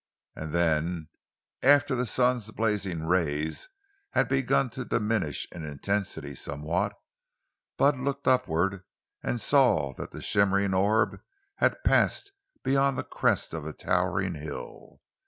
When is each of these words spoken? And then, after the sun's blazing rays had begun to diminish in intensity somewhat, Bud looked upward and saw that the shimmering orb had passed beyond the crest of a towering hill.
And 0.35 0.51
then, 0.51 1.09
after 1.61 1.93
the 1.93 2.07
sun's 2.07 2.49
blazing 2.49 3.03
rays 3.05 3.69
had 4.13 4.27
begun 4.29 4.71
to 4.71 4.83
diminish 4.83 5.47
in 5.51 5.63
intensity 5.63 6.33
somewhat, 6.33 6.95
Bud 7.77 7.97
looked 7.97 8.27
upward 8.27 8.81
and 9.21 9.39
saw 9.39 9.93
that 9.93 10.09
the 10.09 10.23
shimmering 10.23 10.73
orb 10.73 11.21
had 11.57 11.83
passed 11.83 12.31
beyond 12.63 12.97
the 12.97 13.03
crest 13.03 13.53
of 13.53 13.63
a 13.63 13.73
towering 13.73 14.33
hill. 14.33 15.01